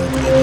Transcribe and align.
Music. 0.00 0.39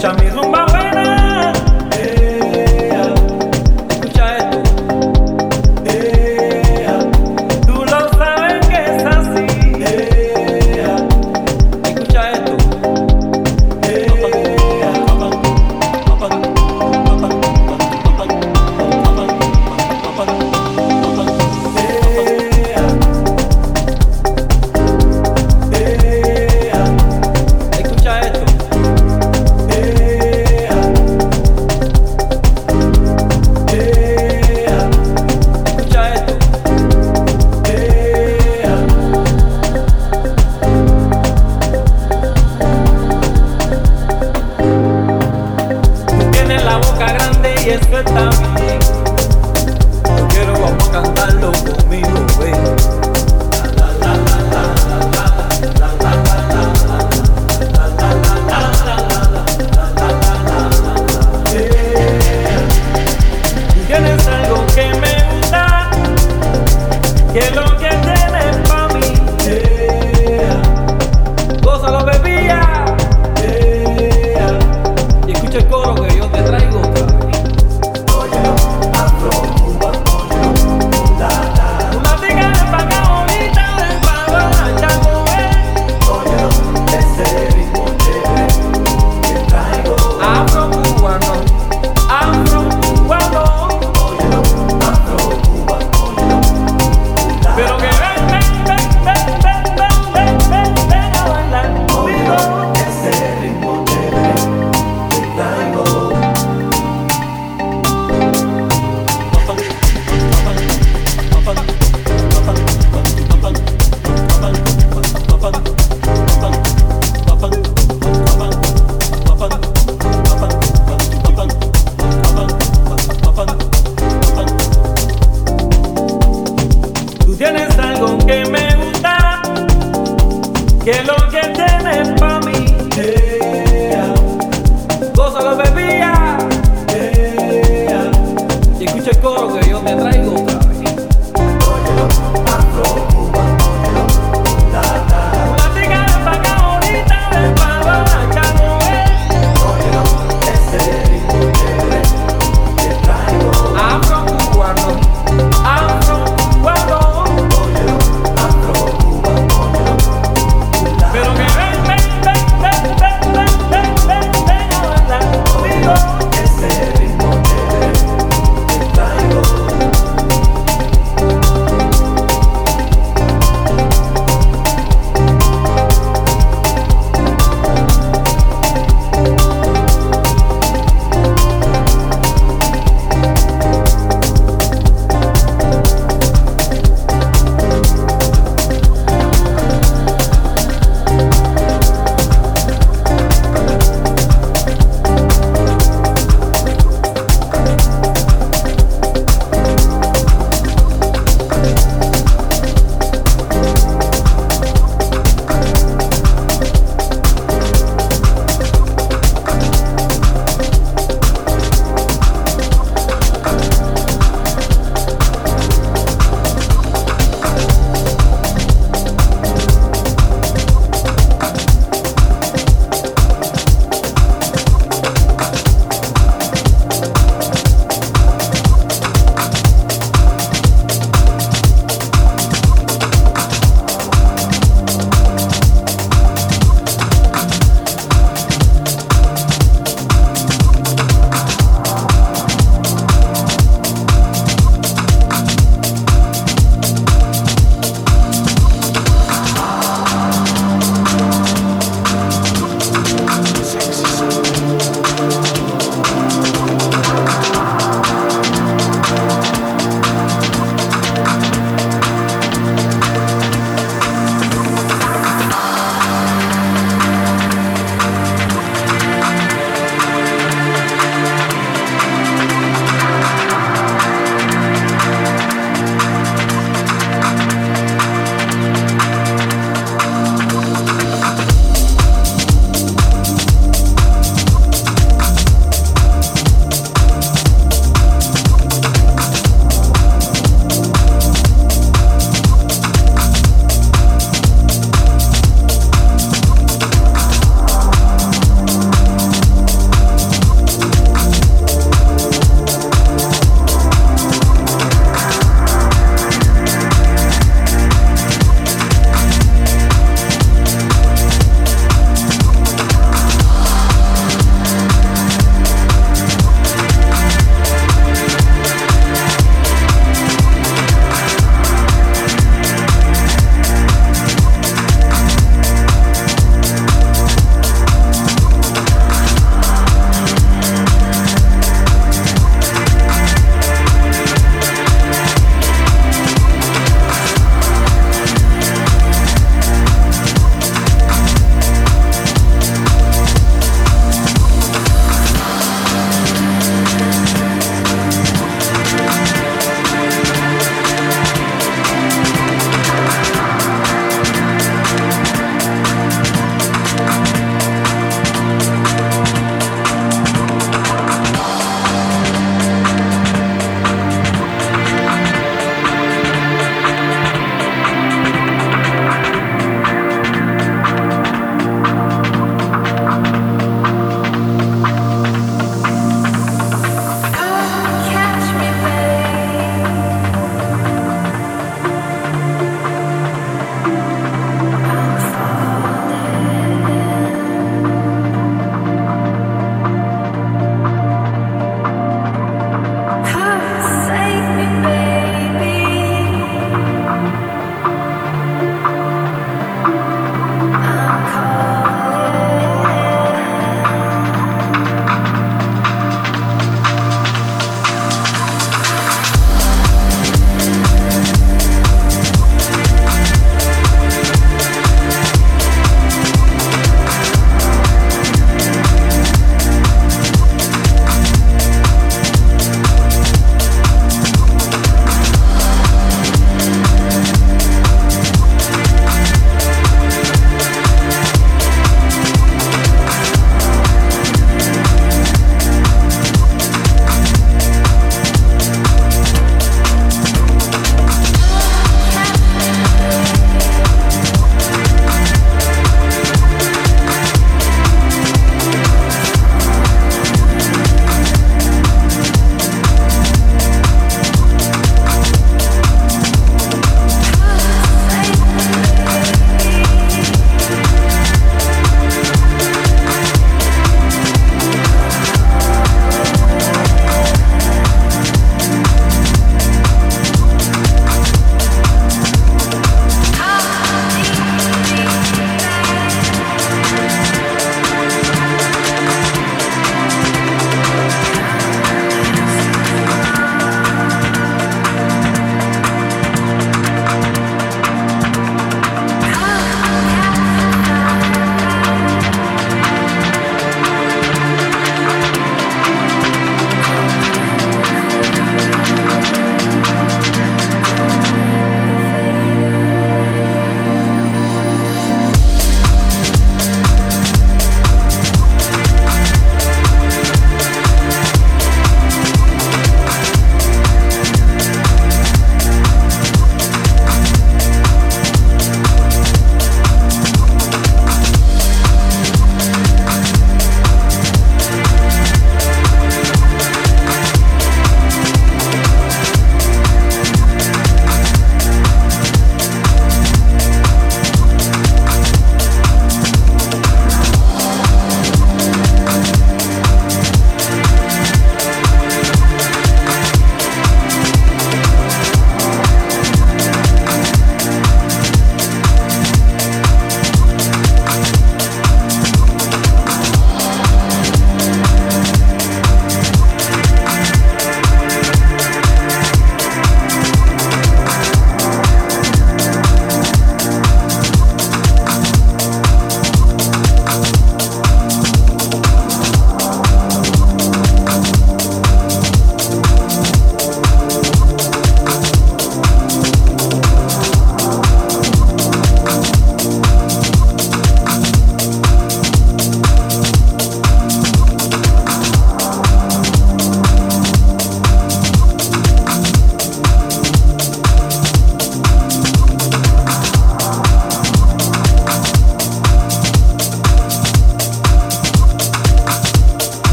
Mucha 0.00 0.14
mi 0.14 0.39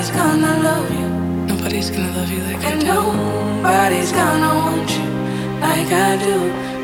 Nobody's 0.00 0.16
gonna 0.16 0.62
love 0.62 0.90
you. 0.98 1.08
Nobody's 1.46 1.90
gonna 1.90 2.16
love 2.16 2.30
you 2.32 2.42
like 2.44 2.64
I 2.64 2.78
do. 2.78 2.86
Nobody's 2.86 4.12
gonna 4.12 4.54
want 4.64 4.90
you 4.96 5.04
like 5.60 5.92
I 5.92 6.16
do. 6.16 6.38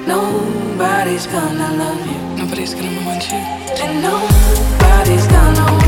Nobody's 0.06 1.26
gonna 1.26 1.76
love 1.78 2.06
you. 2.06 2.36
Nobody's 2.36 2.74
gonna 2.74 3.06
want 3.06 3.24
you. 3.32 3.38
And 3.80 4.02
nobody's 4.02 5.26
gonna 5.28 5.85